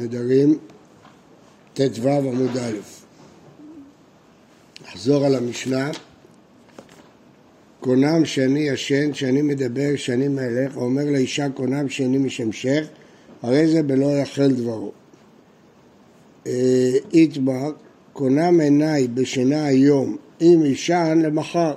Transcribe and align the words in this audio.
נדרים 0.00 0.58
ט"ו 1.74 2.08
עמוד 2.08 2.56
א'. 2.56 2.76
נחזור 4.84 5.24
על 5.24 5.34
המשנה. 5.34 5.90
קונם 7.80 8.24
שאני 8.24 8.60
ישן, 8.60 9.14
שאני 9.14 9.42
מדבר, 9.42 9.96
שאני 9.96 10.28
מלך, 10.28 10.76
אומר 10.76 11.04
לאישה 11.04 11.48
קונם 11.48 11.88
שאני 11.88 12.18
משמשך, 12.18 12.86
הרי 13.42 13.68
זה 13.68 13.82
בלא 13.82 14.18
יחל 14.18 14.52
דברו. 14.52 14.92
איתמר, 17.12 17.72
קונם 18.12 18.60
עיניי 18.60 19.08
בשינה 19.08 19.64
היום, 19.64 20.16
אם 20.40 20.62
ישן 20.64 21.22
למחר. 21.24 21.74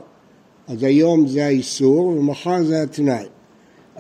אז 0.67 0.83
היום 0.83 1.27
זה 1.27 1.45
האיסור 1.45 2.05
ומחר 2.05 2.63
זה 2.63 2.81
התנאי. 2.81 3.25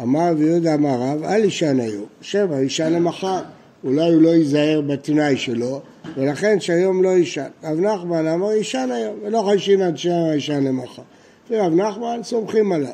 אמר 0.01 0.31
רבי 0.31 0.43
יהודה 0.43 0.73
אמר 0.73 1.01
רב, 1.01 1.23
אל 1.23 1.45
ישן 1.45 1.79
היום, 1.79 2.05
שבע 2.21 2.61
ישן 2.61 2.93
למחר. 2.93 3.41
אולי 3.83 4.13
הוא 4.13 4.21
לא 4.21 4.29
ייזהר 4.29 4.81
בתנאי 4.81 5.37
שלו, 5.37 5.81
ולכן 6.17 6.59
שהיום 6.59 7.03
לא 7.03 7.09
יישן. 7.09 7.47
רב 7.63 7.79
נחמן 7.79 8.27
אמר 8.27 8.51
יישן 8.51 8.89
היום, 8.93 9.15
ולא 9.23 9.43
חיישין 9.47 9.81
עד 9.81 9.97
שעה 9.97 10.33
יישן 10.33 10.63
למחר. 10.63 11.01
ורב 11.49 11.73
נחמן 11.73 12.19
סומכים 12.23 12.71
עליו. 12.71 12.91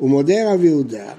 ומודה 0.00 0.52
רב 0.52 0.64
יהודה, 0.64 1.12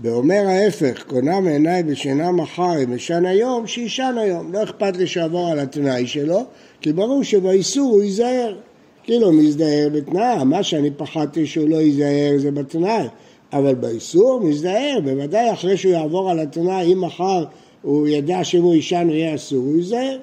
ואומר 0.00 0.46
ההפך, 0.46 1.04
קונה 1.06 1.40
מעיניי 1.40 1.82
בשינה 1.82 2.32
מחר 2.32 2.84
אם 2.84 2.92
ישן 2.92 3.26
היום, 3.26 3.66
שישן 3.66 4.14
היום. 4.18 4.52
לא 4.52 4.62
אכפת 4.62 4.96
לי 4.96 5.06
שעבור 5.06 5.50
על 5.50 5.58
התנאי 5.58 6.06
שלו, 6.06 6.40
כי 6.80 6.92
ברור 6.92 7.24
שבאיסור 7.24 7.92
הוא 7.92 8.02
ייזהר. 8.02 8.56
כאילו 9.04 9.32
מזדהר 9.32 9.88
בתנאי, 9.92 10.44
מה 10.44 10.62
שאני 10.62 10.90
פחדתי 10.90 11.46
שהוא 11.46 11.68
לא 11.68 11.76
ייזהר 11.76 12.38
זה 12.38 12.50
בתנאי, 12.50 13.06
אבל 13.52 13.74
באיסור 13.74 14.40
מזדהר, 14.40 14.98
בוודאי 15.04 15.52
אחרי 15.52 15.76
שהוא 15.76 15.92
יעבור 15.92 16.30
על 16.30 16.40
התנאי, 16.40 16.92
אם 16.92 17.00
מחר 17.00 17.44
הוא 17.82 18.08
ידע 18.08 18.44
שאם 18.44 18.62
הוא 18.62 18.74
יישן 18.74 19.06
הוא 19.06 19.14
יהיה 19.14 19.34
אסור, 19.34 19.58
הוא 19.58 19.76
ייזהר. 19.76 20.18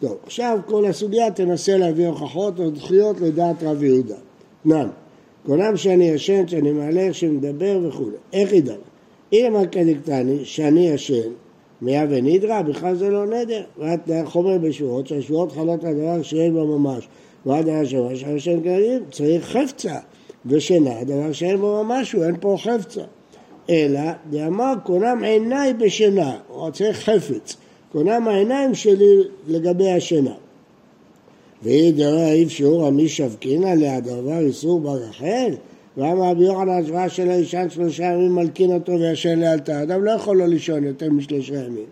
טוב, 0.00 0.16
עכשיו 0.26 0.58
כל 0.66 0.84
הסוגיה 0.84 1.30
תנסה 1.30 1.76
להביא 1.76 2.06
הוכחות 2.06 2.58
או 2.60 2.70
דחיות 2.70 3.20
לדעת 3.20 3.62
רב 3.62 3.82
יהודה. 3.82 4.16
נעם, 4.64 4.88
קונם 5.46 5.76
שאני 5.76 6.04
ישן, 6.04 6.48
שאני 6.48 6.72
מהלך, 6.72 7.14
שמדבר 7.14 7.78
וכולי. 7.82 8.16
איך 8.32 8.52
ידע? 8.52 8.74
אם 9.32 9.54
כדקטני, 9.72 10.44
שאני 10.44 10.88
ישן, 10.88 11.30
מיה 11.82 12.06
ונידרא, 12.10 12.62
בכלל 12.62 12.94
זה 12.96 13.10
לא 13.10 13.26
נדר. 13.26 13.62
ואת 13.78 14.10
חומר 14.24 14.58
בשבועות, 14.58 15.06
שהשבועות 15.06 15.52
חלות 15.52 15.84
על 15.84 15.94
דבר 15.94 16.22
שיש 16.22 16.50
בו 16.50 16.78
ממש. 16.78 17.08
ועד 17.46 17.68
היה 17.68 17.86
שבוע 17.86 18.16
שהישן 18.16 18.60
כדין, 18.60 19.02
צריך 19.10 19.44
חפצה. 19.44 19.98
ושינה, 20.46 21.04
דבר 21.04 21.32
שאין 21.32 21.56
בו 21.56 21.82
משהו, 21.86 22.22
אין 22.22 22.36
פה 22.40 22.56
חפצה. 22.58 23.02
אלא, 23.70 24.00
דאמר 24.30 24.74
קונם 24.84 25.22
עיניי 25.24 25.74
בשינה, 25.74 26.36
או 26.50 26.72
צריך 26.72 27.10
חפץ, 27.10 27.56
קונם 27.92 28.28
העיניים 28.28 28.74
שלי 28.74 29.16
לגבי 29.48 29.90
השינה. 29.90 30.34
והיא 31.62 31.94
דרא 31.94 32.26
איב 32.26 32.48
שיעור 32.48 32.86
עמי 32.86 33.08
שבקינא 33.08 33.74
להדבר 33.74 34.38
איסור 34.38 34.80
ברחל, 34.80 35.54
ואמר 35.96 36.30
רבי 36.30 36.44
יוחנן 36.44 36.68
השוואה 36.68 37.08
של 37.08 37.30
הישן 37.30 37.70
שלושה 37.70 38.04
ימים 38.04 38.34
מלקין 38.34 38.72
אותו 38.72 38.92
וישן 38.92 39.38
לאלתר, 39.38 39.82
אדם 39.82 40.04
לא 40.04 40.10
יכול 40.10 40.36
לא 40.36 40.46
לישון 40.46 40.84
יותר 40.84 41.10
משלושה 41.10 41.54
ימים. 41.54 41.86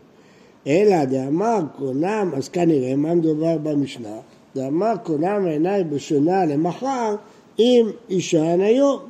אלא 0.66 1.04
דאמר 1.04 1.60
קונם, 1.78 2.30
אז 2.36 2.48
כנראה 2.48 2.97
מה 2.97 3.14
מדובר 3.14 3.59
במשנה? 3.59 4.16
דאמר 4.56 4.92
קונם 5.03 5.47
עיניי 5.47 5.84
בשינה 5.84 6.44
למחר 6.44 7.14
אם 7.59 7.86
ישן 8.09 8.60
היום. 8.60 9.09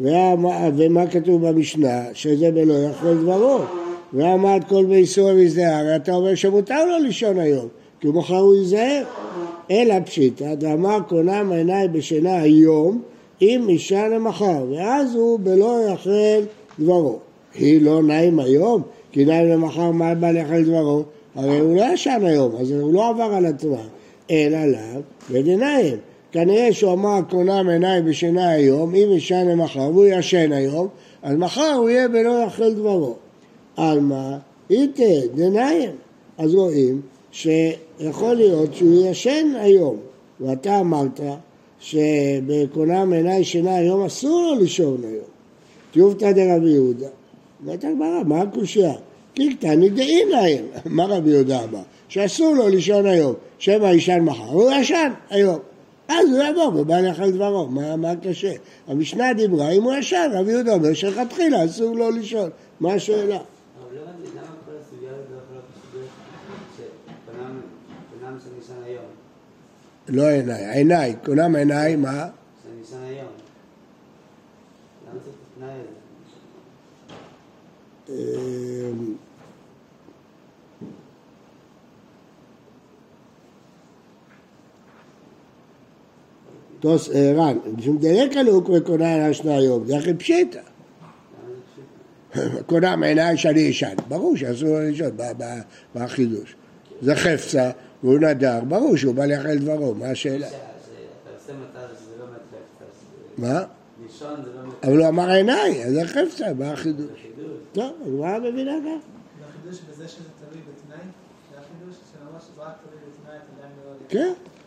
ומה, 0.00 0.68
ומה 0.76 1.06
כתוב 1.06 1.48
במשנה? 1.48 2.02
שזה 2.12 2.50
בלא 2.50 2.74
יכול 2.74 3.14
דברו. 3.14 3.58
ועמד 4.12 4.62
כל 4.68 4.84
באיסור 4.84 5.30
המזדהר, 5.30 5.96
אתה 5.96 6.14
אומר 6.14 6.34
שמותר 6.34 6.86
לו 6.86 6.98
לישון 6.98 7.38
היום, 7.38 7.68
כי 8.00 8.08
מחר 8.08 8.36
הוא 8.36 8.54
ייזהר. 8.54 9.04
אלא 9.70 9.94
פשיטא, 10.04 10.54
דאמר 10.54 10.98
קונם 11.08 11.52
עיניי 11.52 11.88
בשינה 11.88 12.40
היום, 12.40 13.02
אם 13.42 13.66
ישן 13.68 14.10
למחר, 14.14 14.64
ואז 14.70 15.14
הוא 15.14 15.38
בלא 15.42 15.78
יחל 15.92 16.40
דברו. 16.80 17.18
היא 17.54 17.82
לא 17.82 18.02
נעים 18.02 18.40
היום, 18.40 18.82
כי 19.12 19.24
נעים 19.24 19.48
למחר 19.48 19.90
מה 19.90 20.14
בא 20.14 20.30
לאכל 20.30 20.64
דברו? 20.64 21.02
הרי 21.34 21.58
הוא 21.58 21.76
לא 21.76 21.84
ישן 21.92 22.20
היום, 22.24 22.56
אז 22.56 22.70
הוא 22.70 22.92
לא 22.92 23.08
עבר 23.08 23.34
על 23.34 23.46
התנועה. 23.46 23.84
אלא 24.30 24.66
לאו 24.66 25.00
ודניים. 25.30 25.96
כנראה 26.32 26.72
שהוא 26.72 26.92
אמר 26.92 27.20
קונם 27.30 27.68
עיניי 27.68 28.02
בשינה 28.02 28.50
היום, 28.50 28.94
אם 28.94 29.08
ישן 29.12 29.48
למחר 29.48 29.80
והוא 29.80 30.06
ישן 30.06 30.52
היום, 30.52 30.88
אז 31.22 31.36
מחר 31.36 31.72
הוא 31.78 31.90
יהיה 31.90 32.08
בלא 32.08 32.44
יחל 32.46 32.72
דברו. 32.72 33.14
על 33.76 34.00
מה? 34.00 34.38
איתה, 34.70 35.26
דניים. 35.34 35.90
אז 36.38 36.54
רואים 36.54 37.00
שיכול 37.32 38.34
להיות 38.34 38.74
שהוא 38.74 39.06
ישן 39.06 39.52
היום, 39.56 39.96
ואתה 40.40 40.80
אמרת 40.80 41.20
שבקונם 41.80 43.12
עיניי 43.12 43.44
שינה 43.44 43.76
היום 43.76 44.04
אסור 44.04 44.42
לו 44.42 44.60
לישון 44.60 45.00
היום. 45.04 45.24
תיובתא 45.90 46.32
דרבי 46.32 46.70
יהודה. 46.70 47.06
אומרת 47.62 47.84
הגמרא, 47.84 48.22
מה 48.24 48.40
הקושייה? 48.40 48.94
קלקתני 49.34 49.88
דאין 49.88 50.28
להם. 50.28 50.64
מה 50.96 51.04
רבי 51.04 51.30
יהודה 51.30 51.64
אמר? 51.64 51.82
שאסור 52.08 52.54
לו 52.54 52.68
לישון 52.68 53.06
היום, 53.06 53.34
שמא 53.58 53.86
ישן 53.86 54.20
מחר, 54.20 54.50
הוא 54.50 54.70
ישן 54.72 55.12
היום. 55.30 55.58
אז 56.08 56.28
הוא 56.28 56.42
יבוא 56.42 56.80
ובא 56.80 57.00
לאכל 57.00 57.30
דברו, 57.30 57.66
מה, 57.68 57.96
מה 57.96 58.16
קשה? 58.16 58.52
המשנה 58.86 59.32
דיברה, 59.34 59.70
אם 59.70 59.82
הוא 59.82 59.94
ישן, 59.94 60.30
רבי 60.32 60.50
יהודה 60.50 60.72
אומר 60.74 60.94
שלכתחילה 60.94 61.64
אסור 61.64 61.96
לו 61.96 62.10
לישון, 62.10 62.50
מה 62.80 62.92
השאלה? 62.92 63.38
לא 70.08 70.28
עיניי, 70.28 70.70
עיניי, 70.70 71.16
כולם 71.24 71.56
עיניי, 71.56 71.96
מה? 71.96 72.28
שאני 72.62 72.82
ישן 72.82 72.96
היום. 73.02 73.28
למה 75.08 75.20
צריך 75.20 75.34
את 75.34 75.56
התנאי 75.56 75.70
הזה? 75.70 75.98
אמ, 78.08 79.14
תוס 86.80 87.08
ערן, 87.12 87.58
משום 87.76 87.98
דלק 87.98 88.36
הלוק 88.36 88.68
וקונה 88.68 89.14
על 89.14 89.30
השנה 89.30 89.56
היום, 89.56 89.86
זה 89.86 89.96
הכי 89.96 90.14
פשיטה. 90.14 90.58
קונה 92.66 92.96
מעיניי 92.96 93.36
שאני 93.36 93.60
ישן, 93.60 93.94
ברור 94.08 94.36
שאסור 94.36 94.68
לו 94.68 94.80
לישון, 94.80 95.10
מה- 95.94 96.04
החידוש? 96.04 96.54
זה 97.02 97.14
חפצה, 97.16 97.70
והוא 98.02 98.18
נדר, 98.18 98.60
ברור 98.68 98.96
שהוא 98.96 99.14
בא 99.14 99.26
לאכל 99.26 99.58
דברו, 99.58 99.94
מה 99.94 100.06
השאלה? 100.10 100.48
לא 100.48 100.54
אז 100.54 101.50
מה? 103.38 103.52
לא. 103.52 103.64
אבל 104.82 104.98
הוא 104.98 105.08
אמר 105.08 105.30
עיניי, 105.30 105.84
אז 105.84 105.92
זה 105.92 106.04
חפצה, 106.06 106.54
מה 106.58 106.72
החידוש? 106.72 107.06
חידוש. 107.22 107.50
טוב, 107.72 107.92
אז 108.06 108.12
מה 108.12 108.38
מבינה 108.38 108.72
ככה? 108.80 108.88
והחידוש 109.40 109.80
בזה 109.90 110.08
שזה 110.08 110.24
תלוי 110.40 110.62
בתנאי? 110.62 110.98
זה 111.52 111.58
החידוש 111.58 111.96
שממש 112.12 112.42
זה 112.56 112.62
רק 112.62 112.72
תלוי 112.84 113.00
בתנאי, 113.12 113.36
אתה 113.36 113.66
עדיין 113.66 113.72
לא... 113.84 114.08
כן. 114.08 114.57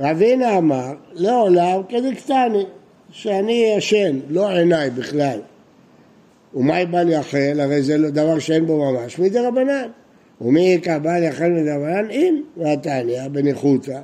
רבינה 0.00 0.58
אמר, 0.58 0.92
לעולם 1.12 1.80
כדקטני, 1.88 2.64
שאני 3.10 3.74
ישן, 3.76 4.18
לא 4.28 4.48
עיניי 4.48 4.90
בכלל. 4.90 5.38
ומה 6.54 6.84
בא 6.84 7.02
ליחל? 7.02 7.60
הרי 7.60 7.82
זה 7.82 7.98
לא 7.98 8.10
דבר 8.10 8.38
שאין 8.38 8.66
בו 8.66 8.92
ממש, 8.92 9.18
מדי 9.18 9.38
רבנן. 9.38 9.88
ומי 10.40 10.60
יקרא 10.60 10.98
בא 10.98 11.10
מדי 11.40 11.70
רבנן? 11.70 12.10
אין, 12.10 12.42
והתניא 12.56 13.28
בניחותא. 13.28 14.00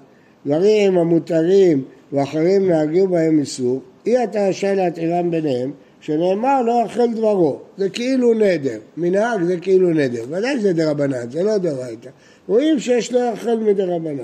דברים 0.47 0.99
המותרים 0.99 1.85
ואחרים 2.13 2.71
נהגו 2.71 3.09
בהם 3.09 3.39
איסור, 3.39 3.81
אי 4.07 4.25
אתה 4.25 4.49
רשאי 4.49 4.77
להתירם 4.77 5.31
ביניהם, 5.31 5.73
שנאמר 6.01 6.63
לא 6.63 6.83
יאכל 6.83 7.13
דברו. 7.15 7.59
זה 7.77 7.89
כאילו 7.89 8.35
נדר. 8.35 8.79
מנהג 8.97 9.43
זה 9.43 9.57
כאילו 9.57 9.91
נדר. 9.91 10.25
ודאי 10.31 10.59
זה 10.59 10.73
דרבנן, 10.73 11.31
זה 11.31 11.43
לא 11.43 11.59
דרייתא. 11.59 12.11
רואים 12.49 12.79
שיש 12.81 13.13
לא 13.13 13.31
יאכל 13.31 13.59
מדי 13.59 13.83
רבנן. 13.83 14.19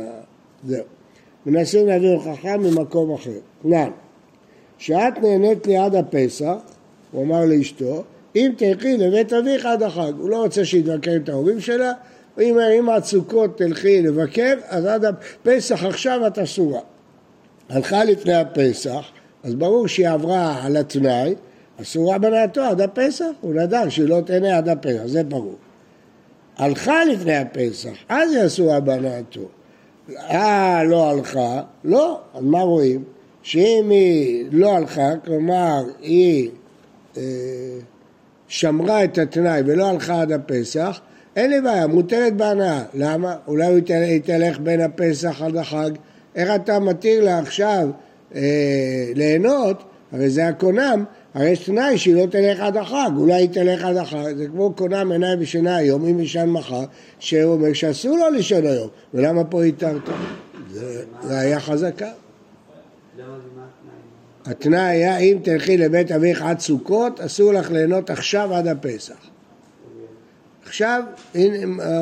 זהו. 0.64 0.84
מנסים 1.46 1.86
להביא 1.86 2.10
הוכחה 2.10 2.56
ממקום 2.56 3.14
אחר. 3.14 3.30
נען, 3.64 3.90
שאת 4.78 5.18
נהנית 5.22 5.66
ליד 5.66 5.94
הפסח, 5.94 6.54
הוא 7.10 7.24
אמר 7.24 7.44
לאשתו, 7.44 8.02
אם 8.36 8.52
תלכי 8.56 8.96
לבית 8.96 9.32
אביך 9.32 9.66
עד 9.66 9.82
החג. 9.82 10.12
הוא 10.18 10.30
לא 10.30 10.42
רוצה 10.42 10.64
שיתבקר 10.64 11.16
את 11.16 11.28
ההורים 11.28 11.60
שלה, 11.60 11.92
אם, 12.40 12.58
אם 12.78 12.88
הסוכות 12.88 13.58
תלכי 13.58 14.02
לבקר, 14.02 14.54
אז 14.68 14.84
עד 14.86 15.04
הפסח 15.04 15.84
עכשיו 15.84 16.26
את 16.26 16.38
אסורה. 16.38 16.80
הלכה 17.68 18.04
לפני 18.04 18.34
הפסח, 18.34 19.04
אז 19.44 19.54
ברור 19.54 19.88
שהיא 19.88 20.08
עברה 20.08 20.64
על 20.64 20.76
התנאי, 20.76 21.34
אסורה 21.82 22.18
בנאתו 22.18 22.60
עד 22.60 22.80
הפסח, 22.80 23.26
הוא 23.40 23.54
נדר 23.54 23.88
שהיא 23.88 24.08
לא 24.08 24.20
תהנה 24.26 24.56
עד 24.56 24.68
הפסח, 24.68 25.06
זה 25.06 25.22
ברור. 25.22 25.56
הלכה 26.56 27.04
לפני 27.04 27.36
הפסח, 27.36 27.92
אז 28.08 28.32
היא 28.32 28.46
אסורה 28.46 28.80
בנאתו. 28.80 29.48
אה, 30.19 30.84
לא 30.84 31.10
הלכה, 31.10 31.62
לא, 31.84 32.20
אז 32.34 32.44
מה 32.44 32.60
רואים? 32.62 33.04
שאם 33.43 33.87
היא 33.90 34.44
לא 34.52 34.76
הלכה, 34.76 35.10
כלומר 35.25 35.82
היא 36.00 36.50
אה, 37.16 37.22
שמרה 38.49 39.04
את 39.04 39.19
התנאי 39.19 39.60
ולא 39.66 39.87
הלכה 39.87 40.20
עד 40.22 40.32
הפסח, 40.32 41.00
אין 41.37 41.50
לי 41.50 41.60
בעיה, 41.60 41.87
מוטלת 41.87 42.37
בהנאה. 42.37 42.82
למה? 42.94 43.37
אולי 43.46 43.78
יתל- 43.78 44.02
יתהלך 44.02 44.58
בין 44.58 44.81
הפסח 44.81 45.43
עד 45.43 45.56
החג. 45.56 45.90
איך 46.34 46.49
אתה 46.54 46.78
מתיר 46.78 47.25
לה 47.25 47.38
עכשיו 47.38 47.88
אה, 48.34 48.40
ליהנות? 49.14 49.82
הרי 50.12 50.31
זה 50.31 50.49
הקונם, 50.49 51.05
הרי 51.35 51.49
יש 51.49 51.64
תנאי 51.64 51.99
שהיא 51.99 52.14
לא 52.14 52.26
תלך 52.26 52.61
עד 52.61 52.76
החג, 52.76 53.11
אולי 53.17 53.35
היא 53.35 53.49
תלך 53.49 53.85
עד 53.85 53.97
החג. 53.97 54.37
זה 54.37 54.47
כמו 54.47 54.73
קונם 54.73 55.12
עיניים 55.12 55.38
ושינה 55.41 55.76
היום, 55.76 56.06
אם 56.06 56.20
ישן 56.20 56.49
מחר, 56.49 56.85
שהוא 57.19 57.53
אומר 57.53 57.73
שאסור 57.73 58.19
לו 58.19 58.31
לישון 58.31 58.67
היום. 58.67 58.88
ולמה 59.14 59.44
פה 59.44 59.64
התרת? 59.64 60.03
זה 61.23 61.55
חזקה. 61.59 62.11
לא 63.19 63.23
יודעים 63.23 63.41
מה 63.56 63.62
התנאי. 64.44 64.81
היה 64.81 65.19
אם 65.19 65.38
תלכי 65.43 65.76
לבית 65.76 66.12
אביך 66.12 66.43
עד 66.43 66.61
סוכות, 66.61 67.20
אסור 67.20 67.53
לך 67.53 67.70
ליהנות 67.70 68.11
עכשיו 68.11 68.55
עד 68.55 68.67
הפסח. 68.67 69.14
עכשיו, 70.67 71.03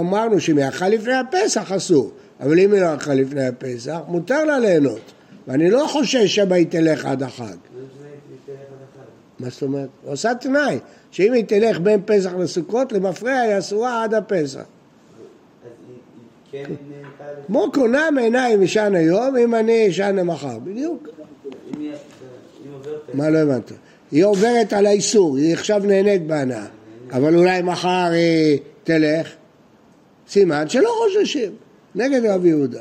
אמרנו 0.01 0.41
שאם 0.41 0.57
היא 0.57 0.65
הלכה 0.65 0.89
לפני 0.89 1.15
הפסח 1.15 1.73
אסור, 1.73 2.11
אבל 2.41 2.59
אם 2.59 2.73
היא 2.73 2.81
לא 2.81 2.87
הלכה 2.87 3.15
לפני 3.15 3.47
הפסח, 3.47 3.99
מותר 4.09 4.45
לה 4.45 4.59
ליהנות. 4.59 5.13
ואני 5.49 5.71
לא 5.71 5.87
חושש 5.89 6.35
שבה 6.35 6.57
היא 6.57 6.67
תלך 6.71 7.07
עד 7.07 7.23
החג. 7.23 7.45
לא 7.45 7.47
משנה 7.47 8.07
אם 8.07 8.37
תלך 8.47 8.57
עד 8.57 8.83
החג. 8.83 9.11
מה 9.41 9.51
זאת 9.51 9.63
אומרת? 9.63 9.89
הוא 10.05 10.13
עושה 10.13 10.35
תנאי, 10.35 10.79
שאם 11.11 11.33
היא 11.33 11.45
תלך 11.45 11.81
בין 11.81 12.01
פסח 12.07 12.33
לסוכות, 12.35 12.93
למפרע 12.93 13.33
היא 13.33 13.59
אסורה 13.59 14.05
עד 14.05 14.15
הפסח. 14.15 14.63
כן 16.51 16.65
לזה? 16.69 17.01
כמו 17.47 17.73
קונה 17.73 18.11
מעיניים 18.11 18.63
ישן 18.63 18.95
היום, 18.95 19.37
אם 19.37 19.55
אני 19.55 19.89
אשן 19.89 20.17
למחר. 20.17 20.59
בדיוק. 20.59 21.09
מה 23.15 23.31
לא 23.31 23.39
הבנת? 23.39 23.73
היא 24.11 24.25
עוברת 24.25 24.73
על 24.73 24.87
האיסור, 24.87 25.37
היא 25.37 25.55
עכשיו 25.55 25.83
נהנית 25.85 26.27
בהנאה, 26.27 26.67
אבל 27.13 27.37
אולי 27.37 27.63
מחר 27.63 28.09
היא 28.13 28.59
תלך, 28.85 29.29
סימן 30.29 30.69
שלא 30.69 30.91
חוששים, 30.99 31.53
נגד 31.95 32.27
רבי 32.27 32.49
יהודה. 32.49 32.81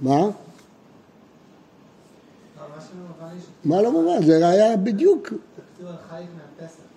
מה? 0.00 0.10
לא, 0.10 0.30
מה 3.64 3.82
לא 3.82 3.92
מובן? 3.92 4.26
זה 4.26 4.48
היה 4.48 4.76
בדיוק. 4.76 5.32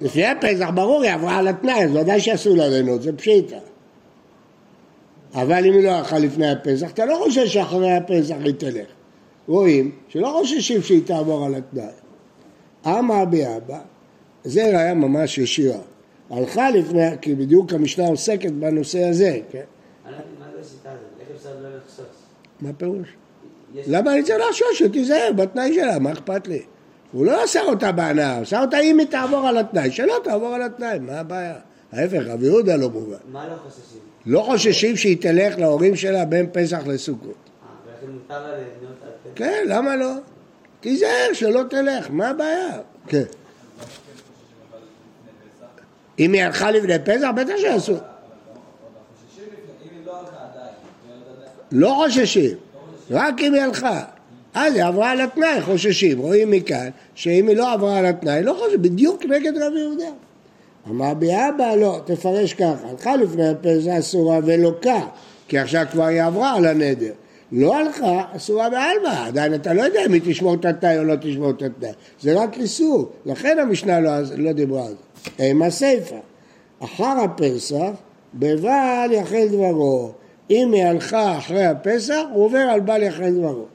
לפני 0.01 0.25
הפסח, 0.25 0.69
ברור, 0.75 1.03
היא 1.03 1.11
עברה 1.11 1.37
על 1.37 1.47
התנאי, 1.47 1.83
אז 1.83 1.95
ודאי 1.95 2.19
שאסור 2.19 2.57
לה 2.57 2.67
ליהנות, 2.67 3.01
זה 3.01 3.17
פשיטה. 3.17 3.57
אבל 5.33 5.65
אם 5.65 5.73
היא 5.73 5.83
לא 5.83 5.91
הלכה 5.91 6.19
לפני 6.19 6.51
הפסח, 6.51 6.91
אתה 6.91 7.05
לא 7.05 7.21
חושב 7.23 7.47
שאחרי 7.47 7.91
הפסח 7.91 8.35
היא 8.43 8.53
תלך. 8.53 8.87
רואים 9.47 9.91
שלא 10.09 10.37
חוששים 10.39 10.81
שהיא 10.81 11.01
תעבור 11.05 11.45
על 11.45 11.55
התנאי. 11.55 11.85
אמר 12.85 13.25
ביאבא, 13.25 13.79
זה 14.43 14.65
ראיה 14.65 14.93
ממש 14.93 15.37
ישירה. 15.37 15.79
הלכה 16.29 16.71
לפני, 16.71 17.01
כי 17.21 17.35
בדיוק 17.35 17.73
המשנה 17.73 18.07
עוסקת 18.07 18.51
בנושא 18.51 19.03
הזה, 19.03 19.39
כן? 19.51 19.61
מה 20.05 20.11
לא 21.61 21.77
לחשוש? 21.77 22.05
מה 22.61 22.73
פירוש? 22.73 23.07
למה 23.75 24.13
אני 24.13 24.23
צריך 24.23 24.39
לחשוש? 24.49 24.79
שתיזהר 24.79 25.31
בתנאי 25.35 25.73
שלה, 25.73 25.99
מה 25.99 26.11
אכפת 26.11 26.47
לי? 26.47 26.61
הוא 27.11 27.25
לא 27.25 27.43
עשה 27.43 27.61
אותה 27.61 27.91
בהנאה, 27.91 28.39
עשה 28.39 28.61
אותה 28.61 28.79
אם 28.79 28.99
היא 28.99 29.07
תעבור 29.07 29.47
על 29.47 29.57
התנאי, 29.57 29.91
שלא 29.91 30.15
תעבור 30.23 30.55
על 30.55 30.61
התנאי, 30.61 30.99
מה 30.99 31.19
הבעיה? 31.19 31.55
ההפך, 31.91 32.21
רבי 32.27 32.45
יהודה 32.45 32.75
לא 32.75 32.89
מובן. 32.89 33.15
מה 33.31 33.47
לא 33.47 33.55
חוששים? 33.55 33.99
לא 34.25 34.41
חוששים 34.41 34.97
שהיא 34.97 35.17
תלך 35.21 35.59
להורים 35.59 35.95
שלה 35.95 36.25
בין 36.25 36.49
פסח 36.51 36.79
לסוכות. 36.87 37.23
אה, 37.27 37.67
ולכן 37.85 38.13
מותר 38.13 38.47
לה 38.47 38.47
ליהנות 38.47 38.97
עד 39.03 39.09
פסח? 39.23 39.31
כן, 39.35 39.63
למה 39.67 39.95
לא? 39.95 40.11
תיזהר 40.79 41.33
שלא 41.33 41.61
תלך, 41.69 42.07
מה 42.09 42.29
הבעיה? 42.29 42.79
כן. 43.07 43.23
אם 46.19 46.33
היא 46.33 46.43
הלכה 46.43 46.71
לפני 46.71 46.99
פסח, 47.05 47.27
בטח 47.35 47.53
שאסור. 47.57 47.97
לא 51.71 52.03
חוששים, 52.03 52.57
רק 53.11 53.41
אם 53.41 53.53
היא 53.53 53.61
הלכה. 53.61 54.01
אז 54.53 54.75
היא 54.75 54.83
עברה 54.83 55.11
על 55.11 55.21
התנאי, 55.21 55.61
חוששים. 55.61 56.19
רואים 56.19 56.51
מכאן 56.51 56.89
שאם 57.15 57.47
היא 57.47 57.57
לא 57.57 57.73
עברה 57.73 57.97
על 57.97 58.05
התנאי, 58.05 58.43
לא 58.43 58.53
חוששים, 58.59 58.81
בדיוק 58.81 59.25
נגד 59.25 59.57
רבי 59.57 59.79
יהודה. 59.79 60.09
אמר 60.89 61.13
ביאבא, 61.13 61.75
לא, 61.75 61.99
תפרש 62.05 62.53
ככה, 62.53 62.87
הלכה 62.89 63.15
לפני 63.15 63.49
הפסח 63.49 63.91
אסורה 63.99 64.39
ולוקה, 64.45 64.99
כי 65.47 65.57
עכשיו 65.57 65.85
כבר 65.91 66.03
היא 66.03 66.23
עברה 66.23 66.55
על 66.55 66.65
הנדר. 66.65 67.11
לא 67.51 67.77
הלכה, 67.77 68.23
אסורה 68.35 68.69
בעלמא, 68.69 69.27
עדיין 69.27 69.53
אתה 69.53 69.73
לא 69.73 69.81
יודע 69.81 70.05
אם 70.05 70.13
היא 70.13 70.21
תשמור 70.25 70.53
את 70.53 70.65
התנאי 70.65 70.97
או 70.97 71.03
לא 71.03 71.15
תשמור 71.21 71.49
את 71.49 71.61
התנאי, 71.61 71.91
זה 72.21 72.33
רק 72.33 72.57
איסור, 72.57 73.11
לכן 73.25 73.57
המשנה 73.59 73.99
לא, 73.99 74.11
לא 74.37 74.51
דיברה 74.51 74.85
על 74.85 74.93
זה. 75.37 75.49
עם 75.49 75.61
הסיפא, 75.61 76.15
אחר 76.83 77.15
הפסח, 77.23 77.89
בבל 78.33 79.09
יחל 79.11 79.47
דברו, 79.47 80.11
אם 80.49 80.73
היא 80.73 80.83
הלכה 80.83 81.37
אחרי 81.37 81.65
הפסח, 81.65 82.21
הוא 82.33 82.45
עובר 82.45 82.57
על 82.57 82.79
בל 82.79 83.03
יחל 83.03 83.29
דברו. 83.29 83.65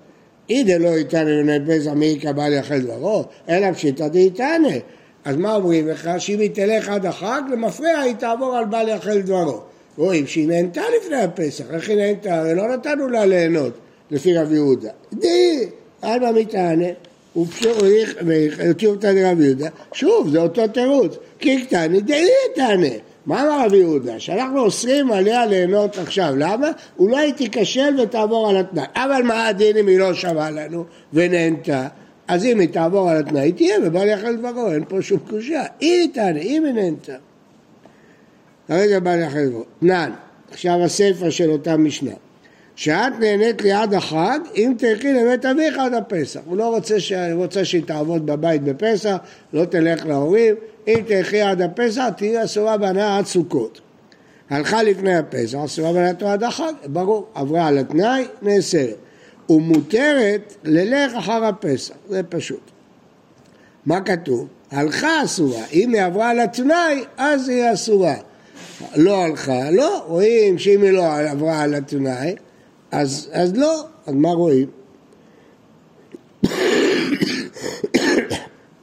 אידה 0.50 0.78
לא 0.78 0.88
יתענה 0.88 1.30
לבני 1.30 1.58
פסח 1.66 1.90
מי 1.90 2.06
יקבל 2.06 2.52
יחל 2.52 2.80
דברו, 2.80 3.24
אלא 3.48 3.72
פשיטא 3.72 4.08
דייתנה. 4.08 4.68
אז 5.24 5.36
מה 5.36 5.54
אומרים 5.54 5.88
לך? 5.88 6.10
שאם 6.18 6.38
היא 6.38 6.50
תלך 6.50 6.88
עד 6.88 7.06
החג, 7.06 7.42
למפרע 7.52 7.98
היא 7.98 8.14
תעבור 8.14 8.56
על 8.56 8.64
בל 8.64 8.88
יחל 8.88 9.20
דברו. 9.20 9.60
רואים 9.96 10.26
שהיא 10.26 10.48
נהנתה 10.48 10.82
לפני 10.96 11.16
הפסח, 11.16 11.64
איך 11.70 11.88
היא 11.88 11.96
נהנתה? 11.96 12.38
הרי 12.38 12.54
לא 12.54 12.68
נתנו 12.74 13.08
לה 13.08 13.26
ליהנות, 13.26 13.72
לפי 14.10 14.34
רבי 14.34 14.54
יהודה. 14.54 14.90
די, 15.12 15.66
עלמא 16.02 16.32
מתענה, 16.32 16.86
והותירו 17.36 18.92
אותה 18.92 19.12
לרבי 19.12 19.44
יהודה, 19.44 19.68
שוב, 19.92 20.28
זה 20.32 20.38
אותו 20.38 20.68
תירוץ, 20.68 21.16
כי 21.38 21.66
קטני 21.66 22.00
די 22.00 22.26
תענה. 22.54 23.11
מה 23.26 23.42
אמר 23.42 23.66
רבי 23.66 23.76
יהודה? 23.76 24.20
שאנחנו 24.20 24.60
אוסרים 24.60 25.12
עליה 25.12 25.46
ליהנות 25.46 25.98
עכשיו, 25.98 26.34
למה? 26.36 26.68
אולי 26.98 27.26
היא 27.26 27.34
תיכשל 27.34 28.00
ותעבור 28.02 28.50
על 28.50 28.56
התנאי. 28.56 28.84
אבל 28.94 29.22
מה 29.22 29.46
הדין 29.46 29.76
אם 29.76 29.86
היא 29.86 29.98
לא 29.98 30.14
שווה 30.14 30.50
לנו 30.50 30.84
ונהנתה? 31.12 31.88
אז 32.28 32.44
אם 32.44 32.60
היא 32.60 32.68
תעבור 32.68 33.10
על 33.10 33.16
התנאי, 33.16 33.42
היא 33.42 33.54
תהיה 33.54 33.76
ובל 33.84 34.08
יחל 34.08 34.36
דברו, 34.36 34.72
אין 34.72 34.84
פה 34.88 35.02
שום 35.02 35.18
קושייה. 35.30 35.64
היא 35.80 36.08
תענה, 36.14 36.40
אם 36.40 36.64
היא 36.64 36.74
נהנתה. 36.74 37.16
הרגע 38.68 39.00
בל 39.00 39.18
יחל 39.18 39.46
דברו. 39.48 39.64
תנן, 39.80 40.10
עכשיו 40.50 40.84
הסיפא 40.84 41.30
של 41.30 41.50
אותה 41.50 41.76
משנה. 41.76 42.14
שאת 42.82 43.12
נהנית 43.20 43.62
ליד 43.62 43.94
החג, 43.94 44.38
אם 44.56 44.74
תלכי 44.78 45.12
לבית 45.12 45.44
אביך 45.44 45.78
עד 45.78 45.94
הפסח. 45.94 46.40
הוא 46.44 46.56
לא 46.56 46.68
רוצה, 46.68 47.00
ש... 47.00 47.12
רוצה 47.32 47.64
שהיא 47.64 47.82
תעבוד 47.86 48.26
בבית 48.26 48.62
בפסח, 48.62 49.16
לא 49.52 49.64
תלך 49.64 50.06
להורים. 50.06 50.54
אם 50.88 51.00
תלכי 51.06 51.40
עד 51.40 51.62
הפסח, 51.62 52.08
תהיי 52.16 52.44
אסורה 52.44 52.76
בהנאה 52.76 53.18
עד 53.18 53.26
סוכות. 53.26 53.80
הלכה 54.50 54.82
לפני 54.82 55.16
הפסח, 55.16 55.58
אסורה 55.64 55.92
בהנאתו 55.92 56.28
עד 56.28 56.42
החג, 56.42 56.72
ברור, 56.86 57.26
עברה 57.34 57.66
על 57.66 57.78
התנאי, 57.78 58.24
נאסרת. 58.42 58.96
ומותרת 59.50 60.54
ללך 60.64 61.14
אחר 61.14 61.44
הפסח, 61.44 61.94
זה 62.08 62.22
פשוט. 62.22 62.70
מה 63.86 64.00
כתוב? 64.00 64.48
הלכה 64.70 65.24
אסורה, 65.24 65.62
אם 65.72 65.94
היא 65.94 66.02
עברה 66.02 66.30
על 66.30 66.40
התנאי, 66.40 67.04
אז 67.16 67.48
היא 67.48 67.72
אסורה. 67.72 68.14
לא 68.96 69.24
הלכה, 69.24 69.70
לא, 69.70 70.04
רואים 70.06 70.58
שאם 70.58 70.82
היא 70.82 70.90
לא 70.90 71.18
עברה 71.18 71.62
על 71.62 71.74
התנאי, 71.74 72.34
אז, 72.92 73.30
אז 73.32 73.56
לא, 73.56 73.84
אז 74.06 74.14
מה 74.14 74.30
רואים? 74.30 74.70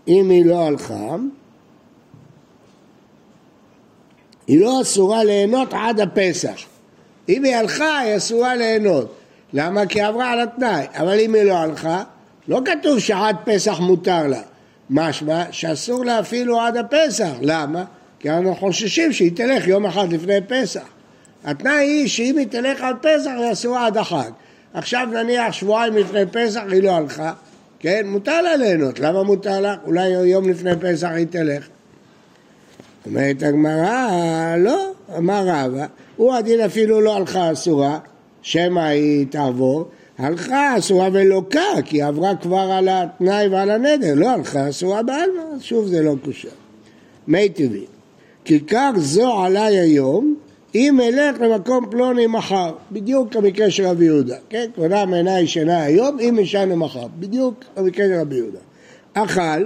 אם 0.08 0.30
היא 0.30 0.46
לא 0.46 0.68
הלכה, 0.68 1.16
היא 4.48 4.62
לא 4.62 4.82
אסורה 4.82 5.24
ליהנות 5.24 5.74
עד 5.74 6.00
הפסח. 6.00 6.66
אם 7.30 7.44
היא 7.44 7.56
הלכה, 7.56 8.00
היא 8.00 8.18
אסורה 8.18 8.56
ליהנות. 8.56 9.16
למה? 9.54 9.86
כי 9.86 10.02
עברה 10.02 10.32
על 10.32 10.40
התנאי. 10.40 10.86
אבל 10.94 11.20
אם 11.20 11.36
היא 11.36 11.44
לא 11.44 11.54
הלכה, 11.54 12.04
לא 12.48 12.62
כתוב 12.66 13.00
שעד 13.00 13.36
פסח 13.46 13.80
מותר 13.80 14.28
לה. 14.28 14.42
משמע 14.90 15.44
שאסור 15.52 16.06
לה 16.06 16.20
אפילו 16.20 16.62
עד 16.62 16.78
הפסח. 16.78 17.32
למה? 17.42 17.84
כי 18.20 18.30
אנחנו 18.30 18.56
חוששים 18.56 19.14
שהיא 19.14 19.32
תלך 19.36 19.68
יום 19.68 19.86
אחד 19.86 20.14
לפני 20.14 20.38
פסח. 20.48 20.99
התנאי 21.44 21.86
היא 21.86 22.08
שאם 22.08 22.38
היא 22.38 22.48
תלך 22.48 22.82
על 22.82 22.94
פסח 23.02 23.32
היא 23.38 23.52
אסורה 23.52 23.86
עד 23.86 23.98
החג. 23.98 24.32
עכשיו 24.74 25.08
נניח 25.12 25.54
שבועיים 25.54 25.98
לפני 25.98 26.26
פסח 26.32 26.62
היא 26.72 26.84
לא 26.84 26.92
הלכה, 26.92 27.34
כן? 27.80 28.08
מותר 28.08 28.42
לה 28.42 28.56
ליהנות. 28.56 29.00
למה 29.00 29.24
מותר 29.24 29.60
לה? 29.60 29.76
אולי 29.86 30.08
יום 30.08 30.50
לפני 30.50 30.72
פסח 30.82 31.08
היא 31.08 31.28
תלך. 31.30 31.68
אומרת 33.06 33.44
הגמרא, 33.44 34.56
לא, 34.58 34.92
אמר 35.18 35.44
רבא, 35.48 35.86
הוא 36.16 36.34
הדין 36.34 36.60
אפילו 36.60 37.02
לא 37.02 37.16
הלכה 37.16 37.52
אסורה, 37.52 38.00
שמא 38.42 38.80
היא 38.80 39.26
תעבור, 39.30 39.90
הלכה 40.18 40.78
אסורה 40.78 41.10
ולוקה, 41.14 41.82
כי 41.86 41.98
היא 41.98 42.06
עברה 42.06 42.36
כבר 42.36 42.72
על 42.72 42.88
התנאי 42.92 43.48
ועל 43.48 43.72
הנדר, 43.72 44.14
לא 44.16 44.30
הלכה 44.30 44.70
אסורה 44.70 45.04
בעלמא, 45.04 45.44
שוב 45.62 45.88
זה 45.88 46.02
לא 46.02 46.16
קושר. 46.26 46.50
מי 47.28 47.50
טבעי, 47.50 47.86
כיכר 48.46 48.92
זו 48.98 49.44
עליי 49.44 49.80
היום, 49.80 50.36
אם 50.76 51.00
אלך 51.02 51.42
למקום 51.42 51.86
פלוני 51.92 52.28
מחר, 52.28 52.74
בדיוק 52.92 53.36
המקרה 53.36 53.72
של 53.72 53.86
רבי 53.86 54.06
יהודה, 54.06 54.36
כן? 54.50 54.70
כבודה 54.76 55.06
מעיניי 55.06 55.44
ישנה 55.44 55.84
היום, 55.84 56.20
אם 56.20 56.38
ישן 56.40 56.70
למחר, 56.70 57.08
בדיוק 57.20 57.64
המקרה 57.76 58.06
של 58.06 58.20
רבי 58.20 58.36
יהודה. 58.36 58.60
אכל, 59.14 59.64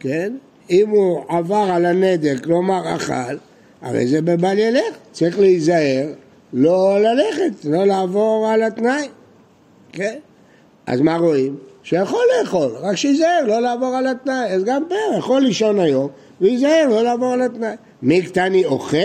כן? 0.00 0.32
אם 0.70 0.88
הוא 0.88 1.24
עבר 1.28 1.66
על 1.72 1.86
הנדר, 1.86 2.38
כלומר 2.38 2.96
אכל, 2.96 3.36
הרי 3.82 4.06
זה 4.06 4.22
בבל 4.22 4.58
ילך, 4.58 4.96
צריך 5.12 5.38
להיזהר 5.38 6.06
לא 6.52 6.98
ללכת, 7.00 7.64
לא 7.64 7.84
לעבור 7.84 8.48
על 8.50 8.62
התנאי, 8.62 9.08
כן? 9.92 10.18
אז 10.86 11.00
מה 11.00 11.16
רואים? 11.16 11.56
שיכול 11.82 12.24
לאכול, 12.40 12.70
רק 12.80 12.96
שייזהר 12.96 13.46
לא 13.46 13.60
לעבור 13.60 13.96
על 13.96 14.06
התנאי. 14.06 14.50
אז 14.50 14.64
גם 14.64 14.82
פה 14.88 15.16
יכול 15.18 15.42
לישון 15.42 15.80
היום 15.80 16.08
וייזהר 16.40 16.86
לא 16.88 17.02
לעבור 17.02 17.32
על 17.32 17.42
התנאי. 17.42 17.74
מי 18.02 18.22
קטני 18.22 18.64
אוכל? 18.64 18.96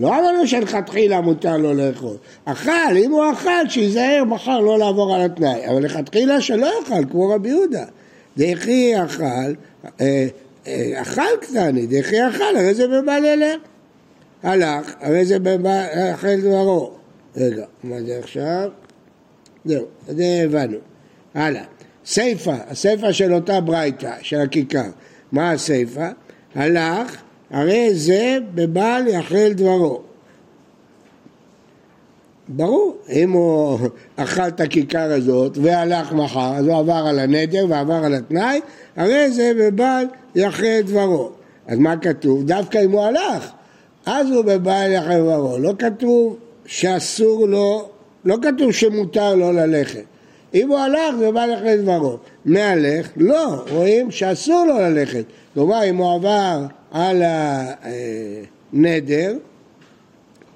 לא 0.00 0.08
אמרנו 0.08 0.46
שלכתחילה 0.46 1.20
מותר 1.20 1.56
לו 1.56 1.74
לאכול. 1.74 2.16
אכל, 2.44 2.96
אם 2.96 3.12
הוא 3.12 3.32
אכל, 3.32 3.68
שייזהר 3.68 4.24
מחר 4.24 4.60
לא 4.60 4.78
לעבור 4.78 5.14
על 5.14 5.20
התנאי. 5.20 5.68
אבל 5.68 5.84
לכתחילה 5.84 6.40
שלא 6.40 6.66
יאכל, 6.66 7.10
כמו 7.10 7.28
רבי 7.28 7.48
יהודה. 7.48 7.84
דכי 8.36 9.04
אכל, 9.04 9.22
אה, 10.00 10.26
אה, 10.66 11.02
אכל 11.02 11.36
קטני, 11.40 11.86
דכי 11.86 12.28
אכל, 12.28 12.56
הרי 12.56 12.74
זה 12.74 12.88
בבעל 12.88 13.24
ילך. 13.24 13.60
הלך, 14.42 14.94
הרי 15.00 15.24
זה 15.24 15.38
בבעל, 15.38 15.86
אכל 16.14 16.40
דברו. 16.40 16.90
רגע, 17.36 17.64
מה 17.84 18.02
זה 18.02 18.18
עכשיו? 18.18 18.70
זהו, 19.64 19.84
זה 20.08 20.42
הבנו. 20.44 20.76
הלאה. 21.34 21.64
סיפה, 22.06 22.54
הסיפה 22.68 23.12
של 23.12 23.34
אותה 23.34 23.60
ברייתא, 23.60 24.12
של 24.22 24.40
הכיכר. 24.40 24.90
מה 25.32 25.50
הסיפה? 25.50 26.08
הלך, 26.54 27.16
הרי 27.50 27.94
זה 27.94 28.38
בבעל 28.54 29.06
יאכל 29.08 29.52
דברו. 29.52 30.00
ברור, 32.48 32.96
אם 33.12 33.30
הוא 33.30 33.78
אכל 34.16 34.48
את 34.48 34.60
הכיכר 34.60 35.12
הזאת 35.12 35.58
והלך 35.62 36.12
מחר, 36.12 36.54
אז 36.56 36.66
הוא 36.66 36.78
עבר 36.78 36.92
על 37.06 37.18
הנדר 37.18 37.66
ועבר 37.68 38.04
על 38.04 38.14
התנאי, 38.14 38.60
הרי 38.96 39.30
זה 39.30 39.52
בבעל 39.58 40.06
יאכל 40.34 40.80
דברו. 40.84 41.30
אז 41.66 41.78
מה 41.78 41.96
כתוב? 41.96 42.46
דווקא 42.46 42.84
אם 42.84 42.90
הוא 42.90 43.02
הלך, 43.02 43.50
אז 44.06 44.30
הוא 44.30 44.44
בבעל 44.44 44.90
יאכל 44.90 45.18
דברו. 45.18 45.58
לא 45.58 45.72
כתוב 45.78 46.36
שאסור 46.66 47.48
לו, 47.48 47.88
לא 48.24 48.36
כתוב 48.42 48.72
שמותר 48.72 49.34
לו 49.34 49.52
ללכת. 49.52 50.04
אם 50.54 50.68
הוא 50.68 50.78
הלך 50.78 51.16
זה 51.18 51.32
בא 51.32 51.46
ללכת 51.46 51.64
לדברו. 51.64 52.16
מהלך, 52.44 53.08
לא, 53.16 53.64
רואים 53.70 54.10
שאסור 54.10 54.64
לו 54.68 54.78
ללכת. 54.78 55.24
כלומר, 55.54 55.84
אם 55.84 55.96
הוא 55.96 56.14
עבר 56.14 56.66
על 56.90 57.22
הנדר, 58.72 59.36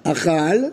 אכל, 0.05 0.65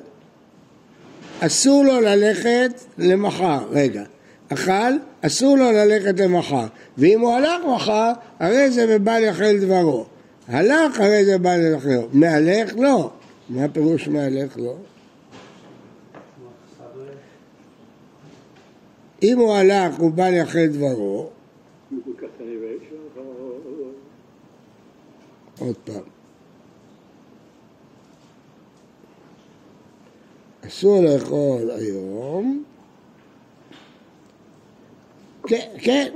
אסור 1.39 1.83
לו 1.83 2.01
ללכת 2.01 2.71
למחר. 2.97 3.59
רגע, 3.71 4.03
אכל, 4.49 4.93
אסור 5.21 5.57
לו 5.57 5.71
ללכת 5.71 6.19
למחר. 6.19 6.65
ואם 6.97 7.19
הוא 7.19 7.33
הלך 7.33 7.65
מחר, 7.75 8.11
הרי 8.39 8.71
זה 8.71 8.87
בבל 8.87 9.23
יחל 9.23 9.57
דברו. 9.61 10.05
הלך, 10.47 10.99
הרי 10.99 11.25
זה 11.25 11.37
בא 11.37 11.55
ללכת. 11.55 11.89
מהלך, 12.13 12.73
לא. 12.77 13.11
מה 13.49 13.63
הפירוש 13.63 14.07
מהלך? 14.07 14.57
לא. 14.57 14.75
אם 19.23 19.37
הוא 19.37 19.55
הלך 19.55 19.95
הוא 19.97 20.11
בא 20.11 20.29
לאחרי 20.29 20.67
דברו, 20.67 21.29
עוד 25.61 25.75
פעם. 25.83 26.03
אסור 30.67 31.03
לאכול 31.03 31.71
היום. 31.71 32.63
כן, 35.47 35.67
כן. 35.77 36.11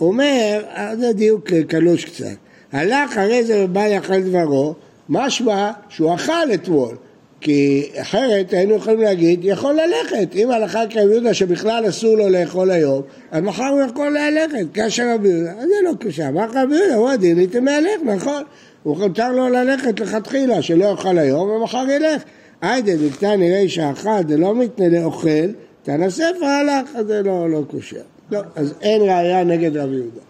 אומר, 0.00 0.64
זה 0.98 1.12
דיוק 1.12 1.52
קלוש 1.68 2.04
קצת. 2.04 2.36
הלך 2.72 3.16
הרי 3.16 3.44
זה 3.44 3.64
ובא 3.64 3.86
לאכל 3.86 4.20
דברו, 4.20 4.74
משמע 5.08 5.70
שהוא 5.88 6.14
אכל 6.14 6.54
אתמול. 6.54 6.96
כי 7.44 7.90
אחרת 7.96 8.52
היינו 8.52 8.74
יכולים 8.74 9.00
להגיד, 9.00 9.40
יכול 9.42 9.74
ללכת. 9.74 10.34
אם 10.34 10.50
הלכה 10.50 10.86
כרבי 10.90 11.12
יהודה 11.12 11.34
שבכלל 11.34 11.88
אסור 11.88 12.16
לו 12.16 12.28
לאכול 12.28 12.70
היום, 12.70 13.02
אז 13.30 13.42
מחר 13.42 13.64
הוא 13.64 13.80
יכול 13.80 14.18
ללכת, 14.18 14.66
כאשר 14.74 15.14
רבי 15.14 15.28
יהודה, 15.28 15.52
אז 15.52 15.68
זה 15.68 15.74
לא 15.84 15.90
קשה. 16.00 16.28
אמר 16.28 16.46
רבי 16.54 16.76
יהודה, 16.76 16.94
הוא 16.94 17.10
הדין 17.10 17.38
איתי 17.38 17.60
מהלך, 17.60 18.02
נכון. 18.04 18.42
הוא 18.82 18.98
מותר 18.98 19.32
לו 19.32 19.48
ללכת 19.48 20.00
לכתחילה, 20.00 20.62
שלא 20.62 20.84
יאכל 20.84 21.18
היום 21.18 21.50
ומחר 21.50 21.84
ילך. 21.90 22.22
היידה 22.62 22.92
דקתא 22.96 23.36
נראה 23.36 23.68
שאחד 23.68 24.24
זה 24.28 24.36
לא 24.36 24.54
מתנה 24.54 24.88
לאוכל, 24.88 25.48
תנא 25.82 26.10
ספר 26.10 26.46
הלך, 26.46 26.96
אז 26.96 27.06
זה 27.06 27.22
לא, 27.22 27.50
לא 27.50 27.62
קשה. 27.78 28.00
לא, 28.30 28.40
אז 28.56 28.74
אין 28.80 29.02
ראייה 29.02 29.44
נגד 29.44 29.76
רבי 29.76 29.94
יהודה. 29.94 30.20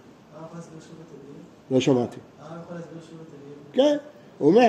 לא 1.71 1.81
שמעתי. 1.81 2.17
כן, 3.73 3.97
הוא 4.39 4.51
אומר, 4.51 4.69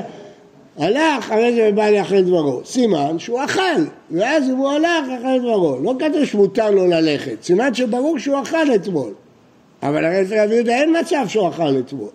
הלך, 0.78 1.32
הרי 1.32 1.56
זה 1.56 1.72
בא 1.76 1.90
לאכל 1.90 2.22
דברו. 2.22 2.62
סימן 2.66 3.20
שהוא 3.20 3.44
אכל, 3.46 3.82
ואז 4.12 4.50
אם 4.50 4.56
הוא 4.56 4.72
הלך, 4.72 5.06
אכל 5.20 5.40
דברו. 5.40 5.80
לא 5.84 5.94
כתוב 6.00 6.26
שמותר 6.26 6.72
לו 6.72 6.88
ללכת, 6.88 7.44
סימן 7.44 7.74
שברור 7.74 8.20
שהוא 8.20 8.42
אכל 8.42 8.76
אתמול. 8.76 9.14
אבל 9.84 10.06
הרי 10.06 10.22
אצל 10.22 10.44
רבי 10.44 10.56
יהודה 10.56 10.76
אין 10.76 10.96
מצב 11.00 11.26
שהוא 11.28 11.50
אכל 11.50 11.80
אתמול. 11.80 12.10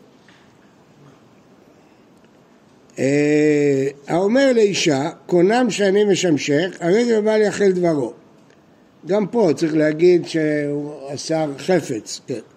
אה, 2.98 3.88
האומר 4.08 4.52
לאישה, 4.54 5.10
קונם 5.26 5.66
שאני 5.70 6.04
משמשך, 6.04 6.76
הרי 6.80 7.04
זה 7.04 7.20
בא 7.20 7.36
לאכל 7.36 7.72
דברו. 7.72 8.12
גם 9.06 9.26
פה 9.26 9.50
צריך 9.56 9.74
להגיד 9.74 10.26
שהוא 10.26 10.94
אסר 11.14 11.50
חפץ, 11.58 12.20
כן. 12.26 12.49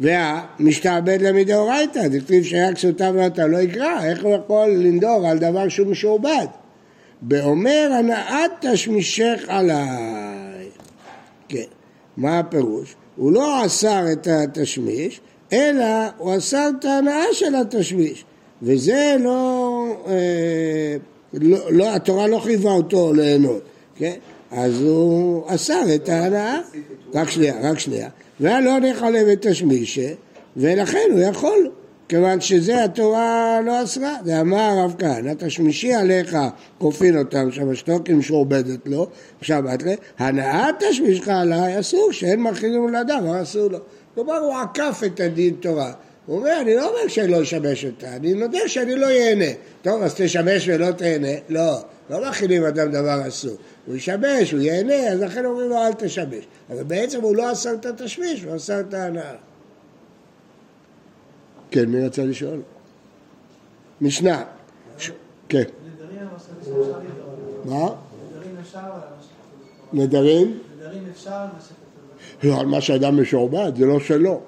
והמשתעבד 0.00 1.18
למדאורייתא, 1.22 2.08
דכתיב 2.08 2.44
שהיה 2.44 2.74
כסותיו 2.74 3.14
ואתה 3.16 3.46
לא 3.46 3.58
יקרא, 3.58 4.04
איך 4.04 4.24
הוא 4.24 4.34
יכול 4.34 4.68
לנדור 4.68 5.26
על 5.28 5.38
דבר 5.38 5.68
שהוא 5.68 5.86
משועבד? 5.86 6.46
באומר 7.22 7.90
הנאת 7.98 8.50
תשמישך 8.60 9.44
עליי. 9.48 10.68
כן, 11.48 11.64
מה 12.16 12.38
הפירוש? 12.38 12.94
הוא 13.16 13.32
לא 13.32 13.66
אסר 13.66 14.04
את 14.12 14.26
התשמיש, 14.26 15.20
אלא 15.52 15.84
הוא 16.18 16.36
אסר 16.36 16.68
את 16.78 16.84
ההנאה 16.84 17.24
של 17.32 17.54
התשמיש. 17.54 18.24
וזה 18.62 19.16
לא, 19.20 19.84
אה, 20.06 20.96
לא, 21.32 21.72
לא, 21.72 21.94
התורה 21.94 22.26
לא 22.26 22.38
חייבה 22.38 22.70
אותו 22.70 23.12
ליהנות, 23.12 23.62
כן? 23.96 24.14
אז 24.52 24.80
הוא 24.82 25.44
אסר 25.46 25.94
את 25.94 26.08
ההנאה. 26.08 26.58
רק 27.14 27.30
שנייה, 27.30 27.70
רק 27.70 27.78
שנייה. 27.78 28.08
והלא 28.40 28.78
נחלב 28.78 29.28
את 29.28 29.46
השמישה, 29.46 30.08
ולכן 30.56 31.08
הוא 31.12 31.20
יכול, 31.20 31.70
כיוון 32.08 32.40
שזה 32.40 32.84
התורה 32.84 33.60
לא 33.64 33.84
אסרה. 33.84 34.16
זה 34.24 34.40
אמר 34.40 34.58
הרב 34.58 34.94
כהנא, 34.98 35.32
תשמישי 35.38 35.94
עליך 35.94 36.36
כופין 36.78 37.18
אותם 37.18 37.50
שמשתוק 37.50 38.08
עם 38.08 38.22
שעובדת 38.22 38.86
לו, 38.86 39.06
עכשיו 39.40 39.74
את 39.74 39.82
לה, 39.82 39.94
הנעת 40.18 40.82
תשמישך 40.90 41.28
עליי 41.28 41.80
אסור, 41.80 42.12
שאין 42.12 42.42
מכינים 42.42 42.88
לאדם, 42.88 43.26
אסור 43.26 43.68
לו. 43.70 43.78
כלומר 44.14 44.38
הוא 44.38 44.54
עקף 44.54 45.00
את 45.06 45.20
הדין 45.20 45.54
תורה. 45.60 45.92
הוא 46.26 46.38
אומר, 46.38 46.60
אני 46.60 46.76
לא 46.76 46.88
אומר 46.88 47.08
שאני 47.08 47.28
לא 47.28 47.42
אשמש 47.42 47.84
אותה, 47.84 48.16
אני 48.16 48.34
נודה 48.34 48.68
שאני 48.68 48.96
לא 48.96 49.06
ייהנה. 49.06 49.58
טוב, 49.82 50.02
אז 50.02 50.14
תשמש 50.16 50.68
ולא 50.68 50.92
תהנה. 50.92 51.28
לא, 51.48 51.78
לא 52.10 52.30
מכינים 52.30 52.64
אדם 52.64 52.90
דבר 52.90 53.28
אסור. 53.28 53.56
הוא 53.86 53.96
ישמש, 53.96 54.52
הוא 54.52 54.60
ייהנה, 54.60 55.08
אז 55.08 55.20
לכן 55.20 55.44
אומרים 55.44 55.68
לו 55.68 55.76
אל 55.76 55.92
תשמש. 55.92 56.44
אבל 56.70 56.82
בעצם 56.82 57.20
הוא 57.20 57.36
לא 57.36 57.52
אסר 57.52 57.74
את 57.74 57.86
התשמיש, 57.86 58.42
הוא 58.42 58.56
אסר 58.56 58.80
את 58.80 58.94
ההנאה. 58.94 59.34
כן, 61.70 61.84
מי 61.84 62.06
רצה 62.06 62.24
לשאול? 62.24 62.60
משנה. 64.00 64.44
כן. 65.48 65.62
מה? 67.64 67.88
נדרים? 69.92 70.58
נדרים 70.76 71.04
אפשר 71.12 71.30
על 71.30 71.48
מה 71.54 71.60
שכתוב. 71.60 72.50
לא, 72.50 72.60
על 72.60 72.66
מה 72.66 72.80
שאדם 72.80 73.22
משועבד, 73.22 73.72
זה 73.76 73.86
לא 73.86 74.00
שלו. 74.00 74.40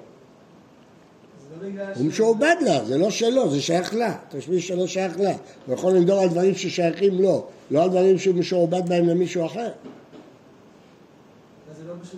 לא 1.61 1.67
הוא 1.95 2.05
משועבד 2.05 2.55
לה, 2.61 2.85
זה 2.85 2.97
לא 2.97 3.11
שלו, 3.11 3.49
זה 3.49 3.61
שייך 3.61 3.95
לה. 3.95 4.17
תשמיש 4.29 4.67
שלו 4.67 4.87
שייך 4.87 5.19
לה. 5.19 5.33
הוא 5.65 5.75
יכול 5.75 5.93
לנדור 5.93 6.19
על 6.19 6.29
דברים 6.29 6.55
ששייכים 6.55 7.21
לו, 7.21 7.47
לא 7.71 7.83
על 7.83 7.89
דברים 7.89 8.19
שהוא 8.19 8.35
משועבד 8.35 8.89
בהם 8.89 9.07
למישהו 9.07 9.45
אחר. 9.45 9.71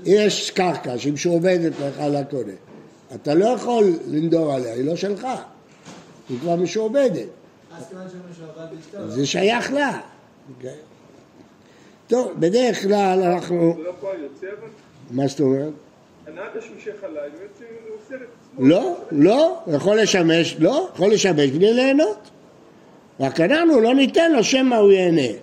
יש 0.06 0.52
קרקע 0.52 0.98
שהיא 0.98 1.14
משועבדת 1.14 1.74
לך 1.80 2.00
על 2.00 2.16
הקונה, 2.16 2.54
אתה 3.16 3.34
לא 3.34 3.46
יכול 3.46 3.94
לנדור 4.08 4.54
עליה, 4.54 4.74
היא 4.74 4.86
לא 4.86 4.96
שלך, 4.96 5.28
היא 6.30 6.40
כבר 6.40 6.56
משועבדת. 6.56 7.28
זה 9.08 9.26
שייך 9.26 9.74
לה. 9.74 10.02
טוב, 12.08 12.32
בדרך 12.40 12.82
כלל 12.82 13.24
אנחנו... 13.24 13.76
מה 15.12 15.28
זאת 15.28 15.40
אומרת? 15.40 15.74
לא, 18.60 18.96
לא, 19.12 19.58
יכול 19.68 20.00
לשמש, 20.00 20.56
לא, 20.60 20.90
יכול 20.96 21.12
לשמש 21.14 21.50
בלי 21.50 21.74
ליהנות. 21.74 22.30
רק 23.20 23.40
אנחנו 23.40 23.80
לא 23.80 23.96
ניתן 23.96 24.32
לו 24.32 24.44
שמא 24.44 24.76
הוא 24.76 24.92
ייהנה, 24.92 25.38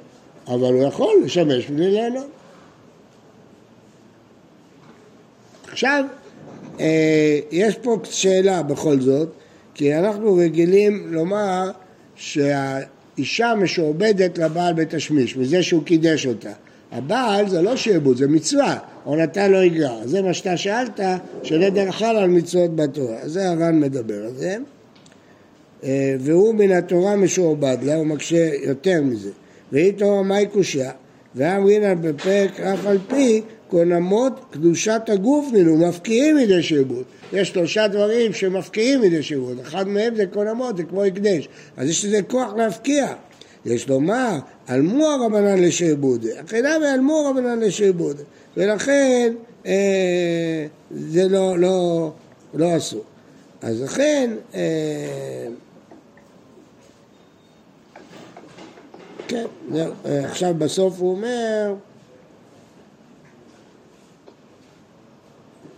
אבל 0.46 0.72
הוא 0.74 0.82
יכול 0.82 1.14
לשמש 1.24 1.66
בלי 1.66 1.90
ליהנות. 1.90 2.26
עכשיו, 5.72 6.04
אה, 6.80 7.38
יש 7.50 7.74
פה 7.74 7.96
שאלה 8.04 8.62
בכל 8.62 9.00
זאת, 9.00 9.28
כי 9.74 9.94
אנחנו 9.94 10.34
רגילים 10.34 11.12
לומר 11.12 11.70
אישה 13.18 13.54
משועבדת 13.54 14.38
לבעל 14.38 14.74
בתשמיש, 14.74 15.36
מזה 15.36 15.62
שהוא 15.62 15.84
קידש 15.84 16.26
אותה. 16.26 16.52
הבעל 16.94 17.48
זה 17.48 17.62
לא 17.62 17.76
שעבוד, 17.76 18.16
זה 18.16 18.28
מצווה, 18.28 18.78
או 19.06 19.16
נתן 19.16 19.52
לו 19.52 19.62
יגרע. 19.62 20.06
זה 20.06 20.22
מה 20.22 20.34
שאתה 20.34 20.56
שאלת, 20.56 21.00
שנדר 21.42 21.90
חל 21.90 22.16
על 22.16 22.28
מצוות 22.28 22.76
בתורה. 22.76 23.16
זה 23.24 23.50
הר"ן 23.50 23.80
מדבר 23.80 24.24
על 24.24 24.34
זה. 24.36 24.56
אה, 25.84 26.16
והוא 26.20 26.54
מן 26.54 26.72
התורה 26.72 27.16
משועבד 27.16 27.76
לה, 27.82 27.94
הוא 27.94 28.06
מקשה 28.06 28.50
יותר 28.62 29.02
מזה. 29.02 29.30
והיא 29.72 29.92
תורה 29.92 30.22
מהי 30.22 30.46
קושייה? 30.46 30.90
ואמרינן 31.34 32.02
בפרק 32.02 32.60
אף 32.60 32.86
על 32.86 32.98
פי 33.08 33.42
קונמות 33.68 34.40
קדושת 34.50 35.02
הגוף 35.08 35.52
נינו, 35.52 35.76
מפקיעים 35.76 36.36
מידי 36.36 36.62
שעבוד. 36.62 37.04
יש 37.32 37.48
שלושה 37.48 37.88
דברים 37.88 38.32
שמפקיעים 38.32 39.00
מידי 39.00 39.22
שעבוד, 39.22 39.58
אחד 39.60 39.88
מהם 39.88 40.14
זה 40.14 40.26
קונמות, 40.26 40.76
זה 40.76 40.82
כמו 40.82 41.04
הקדש. 41.04 41.48
אז 41.76 41.88
יש 41.88 42.04
לזה 42.04 42.22
כוח 42.22 42.54
להפקיע. 42.56 43.06
יש 43.66 43.88
לומר, 43.88 44.38
עלמו 44.66 45.06
הרבנן 45.06 45.58
לשעבוד, 45.58 46.26
אחינה 46.44 46.76
ועלמו 46.82 47.26
הרבנן 47.26 47.60
לשעבוד. 47.60 48.16
ולכן 48.56 49.32
אה, 49.66 50.66
זה 50.90 51.28
לא, 51.28 51.58
לא, 51.58 52.10
לא 52.54 52.76
אסור. 52.76 53.04
אז 53.62 53.82
לכן, 53.82 54.30
אה, 54.54 55.46
כן, 59.28 59.44
אה, 59.74 60.24
עכשיו 60.24 60.54
בסוף 60.58 61.00
הוא 61.00 61.10
אומר 61.10 61.74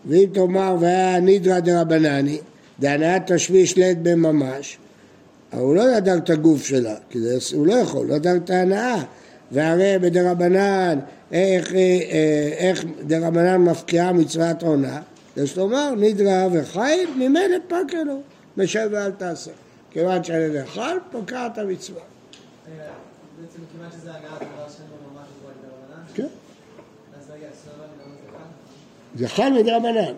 ואם 0.06 0.28
תאמר 0.32 0.76
והיה 0.80 1.20
נידרא 1.20 1.60
דרבנני, 1.60 2.38
דהנאת 2.80 3.32
תשמיש 3.32 3.76
לית 3.76 4.02
בממש, 4.02 4.78
הוא 5.52 5.74
לא 5.74 5.96
ידר 5.96 6.16
את 6.16 6.30
הגוף 6.30 6.64
שלה, 6.64 6.94
כי 7.10 7.20
זה, 7.20 7.56
הוא 7.56 7.66
לא 7.66 7.72
יכול, 7.72 8.06
לא 8.06 8.14
ידר 8.14 8.36
את 8.36 8.50
ההנאה. 8.50 9.02
והרי 9.52 9.98
בדרבנן, 10.00 10.98
איך, 11.32 11.74
אה, 11.74 12.52
איך 12.56 12.84
דרבנן 13.06 13.56
מפקיעה 13.56 14.12
מצוות 14.12 14.62
עונה, 14.62 15.00
יש 15.36 15.56
לומר 15.56 15.94
נידרא 15.96 16.48
וחי, 16.52 17.06
ממילא 17.16 17.56
פקה 17.68 18.02
לו, 18.06 18.20
משב 18.56 18.88
ואל 18.92 19.10
תעשה. 19.10 19.50
כיוון 19.90 20.24
שאני 20.24 20.38
ידי 20.38 20.66
חל, 20.66 20.98
פוקעת 21.10 21.58
המצווה. 21.58 22.00
בעצם 23.40 23.58
מכיוון 23.62 23.90
שזה 24.00 24.10
הגעת 24.10 24.22
דבר 24.22 24.68
שאין 24.76 24.88
לו 24.90 25.10
ממש 25.12 25.26
זה 25.42 25.48
רק 25.48 25.54
דרבנן, 25.62 26.04
כן. 26.14 26.22
אז 27.20 27.30
רגע, 27.30 27.46
סבבה, 27.64 27.84
למה 28.04 28.14
זה 28.22 28.38
חל? 28.38 29.18
זה 29.18 29.28
חל 29.28 29.50
מדרבנן. 29.50 30.14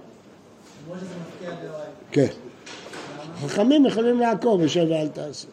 למרות 0.85 1.01
שזה 1.01 1.15
מפקיע 1.29 1.51
דאורייתא. 1.51 1.91
כן. 2.13 2.48
חכמים 3.47 3.87
יכולים 3.87 4.21
לעקוב, 4.21 4.63
יושב 4.63 4.87
ואל 4.91 5.09
תעשה. 5.09 5.49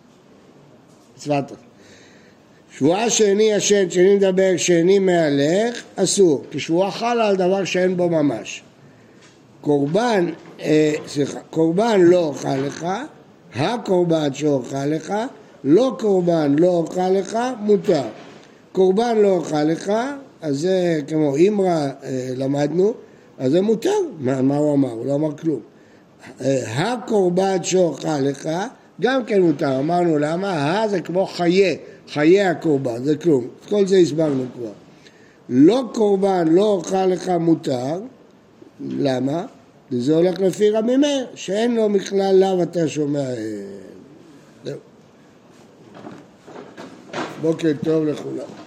מצוות. 1.15 1.51
שבועה 2.77 3.10
שאיני 3.10 3.44
ישן, 3.44 3.89
שאיני 3.89 4.15
מדבר, 4.15 4.51
שאיני 4.58 5.00
מהלך, 5.00 5.84
אסור. 5.96 6.44
כי 6.51 6.60
שבועה 6.60 6.92
חלה 6.92 7.27
על 7.27 7.36
דבר 7.36 7.65
שאין 7.65 7.98
בו 7.98 8.10
ממש. 8.10 8.62
קורבן, 9.62 10.30
אה, 10.62 10.94
סליחה, 11.08 11.39
קורבן 11.50 12.01
לא 12.01 12.20
אוכל 12.20 12.56
לך, 12.56 12.88
הקורבן 13.56 14.34
שאוכל 14.34 14.86
לך, 14.86 15.13
לא 15.63 15.95
קורבן 16.00 16.56
לא 16.60 16.67
אוכל 16.67 17.10
לך, 17.10 17.38
מותר. 17.60 18.04
קורבן 18.71 19.17
לא 19.17 19.28
אוכל 19.28 19.63
לך, 19.63 19.91
אז 20.41 20.60
זה 20.60 21.00
כמו 21.08 21.36
אימרה 21.36 21.86
אה, 22.04 22.30
למדנו, 22.36 22.93
אז 23.38 23.52
זה 23.52 23.62
מותר. 23.62 23.89
מה, 24.19 24.41
מה 24.41 24.58
הוא 24.58 24.74
אמר? 24.74 24.91
הוא 24.91 25.06
לא 25.06 25.15
אמר 25.15 25.38
כלום. 25.38 25.60
הקורבן 26.66 27.64
שאוכל 27.64 28.20
לך, 28.20 28.50
גם 29.02 29.26
כן 29.26 29.42
מותר. 29.42 29.80
אמרנו 29.80 30.18
למה? 30.18 30.50
ה 30.50 30.88
זה 30.88 31.02
כמו 31.02 31.26
חיי, 31.26 31.78
חיי 32.10 32.42
הקורבן, 32.42 33.04
זה 33.04 33.18
כלום. 33.18 33.48
את 33.60 33.70
כל 33.70 33.88
זה 33.88 33.98
הסברנו 33.98 34.46
כבר. 34.58 34.72
לא 35.50 35.84
קורבן, 35.94 36.48
לא 36.48 36.66
אוכל 36.66 37.06
לך 37.06 37.30
מותר, 37.30 38.00
למה? 38.80 39.46
וזה 39.92 40.16
הולך 40.16 40.40
לפי 40.40 40.70
רבי 40.70 40.98
מאיר, 40.98 41.28
שאין 41.36 41.76
לו 41.76 41.90
מכלל 41.90 42.36
לאו 42.36 42.64
אתה 42.64 42.88
שומע. 42.88 43.20
אה. 43.20 44.74
בוקר 47.42 47.72
טוב 47.84 48.06
לכולם. 48.06 48.64